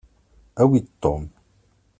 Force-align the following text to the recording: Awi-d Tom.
Awi-d 0.61 0.87
Tom. 1.01 1.23